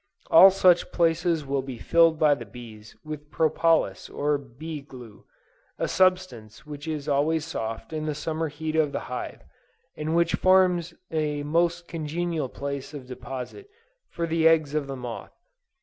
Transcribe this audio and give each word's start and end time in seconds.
All 0.31 0.49
such 0.49 0.91
places 0.91 1.45
will 1.45 1.61
be 1.61 1.77
filled 1.77 2.17
by 2.17 2.33
the 2.33 2.43
bees 2.43 2.95
with 3.05 3.29
propolis 3.29 4.09
or 4.09 4.39
bee 4.39 4.81
glue; 4.81 5.25
a 5.77 5.87
substance, 5.87 6.65
which 6.65 6.87
is 6.87 7.07
always 7.07 7.45
soft 7.45 7.93
in 7.93 8.07
the 8.07 8.15
summer 8.15 8.47
heat 8.47 8.75
of 8.75 8.93
the 8.93 9.01
hive, 9.13 9.43
and 9.95 10.15
which 10.15 10.33
forms 10.33 10.95
a 11.11 11.43
most 11.43 11.87
congenial 11.87 12.49
place 12.49 12.95
of 12.95 13.05
deposit 13.05 13.69
for 14.09 14.25
the 14.25 14.47
eggs 14.47 14.73
of 14.73 14.87
the 14.87 14.95
moth. 14.97 15.37